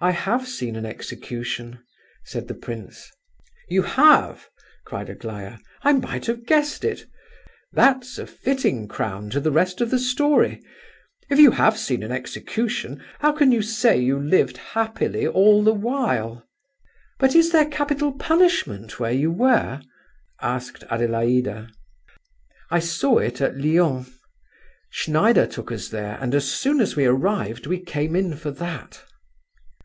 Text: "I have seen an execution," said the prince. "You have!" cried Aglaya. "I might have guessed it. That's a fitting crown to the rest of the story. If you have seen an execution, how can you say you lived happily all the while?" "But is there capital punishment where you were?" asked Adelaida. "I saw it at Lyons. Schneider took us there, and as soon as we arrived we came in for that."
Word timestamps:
"I 0.00 0.12
have 0.12 0.46
seen 0.46 0.76
an 0.76 0.86
execution," 0.86 1.80
said 2.22 2.46
the 2.46 2.54
prince. 2.54 3.10
"You 3.68 3.82
have!" 3.82 4.48
cried 4.86 5.10
Aglaya. 5.10 5.58
"I 5.82 5.92
might 5.94 6.26
have 6.26 6.46
guessed 6.46 6.84
it. 6.84 7.04
That's 7.72 8.16
a 8.16 8.24
fitting 8.24 8.86
crown 8.86 9.28
to 9.30 9.40
the 9.40 9.50
rest 9.50 9.80
of 9.80 9.90
the 9.90 9.98
story. 9.98 10.62
If 11.28 11.40
you 11.40 11.50
have 11.50 11.76
seen 11.76 12.04
an 12.04 12.12
execution, 12.12 13.02
how 13.18 13.32
can 13.32 13.50
you 13.50 13.60
say 13.60 13.98
you 13.98 14.20
lived 14.20 14.58
happily 14.58 15.26
all 15.26 15.64
the 15.64 15.74
while?" 15.74 16.46
"But 17.18 17.34
is 17.34 17.50
there 17.50 17.66
capital 17.66 18.12
punishment 18.12 19.00
where 19.00 19.10
you 19.10 19.32
were?" 19.32 19.80
asked 20.40 20.84
Adelaida. 20.92 21.70
"I 22.70 22.78
saw 22.78 23.18
it 23.18 23.40
at 23.40 23.58
Lyons. 23.58 24.08
Schneider 24.90 25.48
took 25.48 25.72
us 25.72 25.88
there, 25.88 26.16
and 26.20 26.36
as 26.36 26.48
soon 26.48 26.80
as 26.80 26.94
we 26.94 27.04
arrived 27.06 27.66
we 27.66 27.80
came 27.80 28.14
in 28.14 28.36
for 28.36 28.52
that." 28.52 29.02